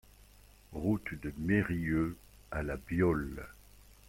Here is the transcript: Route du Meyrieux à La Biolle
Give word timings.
Route 0.73 1.13
du 1.13 1.31
Meyrieux 1.37 2.17
à 2.49 2.63
La 2.63 2.75
Biolle 2.75 3.45